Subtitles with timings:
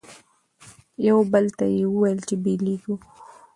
[1.07, 2.95] یوه بل ته یې ویله چي بیلیږو